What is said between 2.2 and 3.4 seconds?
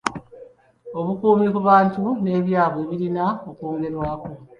n'ebyabwe birina